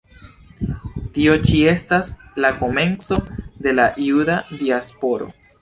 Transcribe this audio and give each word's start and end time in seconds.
Tio 1.17 1.35
ĉi 1.49 1.59
estas 1.75 2.09
la 2.45 2.53
komenco 2.63 3.21
de 3.67 3.77
la 3.81 3.89
Juda 4.09 4.43
diasporo. 4.65 5.31